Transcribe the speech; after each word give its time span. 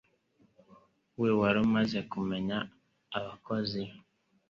We 1.19 1.29
wari 1.39 1.59
umaze 1.67 1.99
kumenya 2.11 2.57
abakozi 3.17 3.81